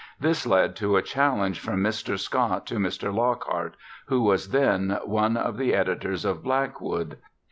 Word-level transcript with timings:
This 0.19 0.47
led 0.47 0.75
to 0.77 0.97
a 0.97 1.03
challenge 1.03 1.59
from 1.59 1.83
Mr. 1.83 2.17
Scott 2.17 2.65
to 2.65 2.77
Mr. 2.77 3.13
Lockhart, 3.13 3.75
who 4.07 4.23
was 4.23 4.49
then 4.49 4.97
one 5.05 5.37
of 5.37 5.57
the 5.57 5.75
editors 5.75 6.25
of 6.25 6.41
"Blackwood." 6.41 7.19